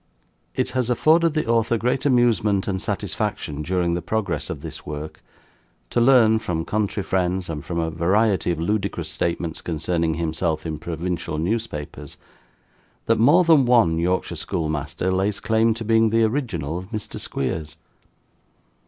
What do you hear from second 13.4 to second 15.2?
than one Yorkshire schoolmaster